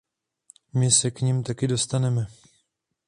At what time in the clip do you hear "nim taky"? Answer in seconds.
1.21-1.67